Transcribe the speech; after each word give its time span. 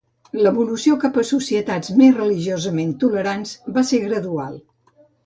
L'evolució 0.43 0.95
cap 1.01 1.19
a 1.21 1.25
societats 1.31 1.93
més 1.99 2.15
religiosament 2.15 2.95
tolerants 3.05 3.53
va 3.77 3.85
ser 3.91 4.01
gradual. 4.07 4.57